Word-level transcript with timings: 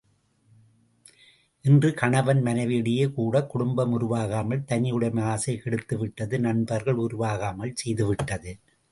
இன்று 1.65 1.93
கணவன் 1.93 2.41
மனைவியிடையே 2.43 3.03
கூடக் 3.13 3.49
குடும்பம் 3.49 3.91
உருவாகாமல் 3.91 4.63
தனி 4.63 4.91
உடைமை 4.91 5.23
ஆசை 5.23 5.53
கெடுத்துவிட்டது 5.55 6.39
நண்பர்கள் 6.39 6.95
உருவாகாமல் 6.95 7.73
செய்து 7.73 8.05
விட்டது. 8.05 8.53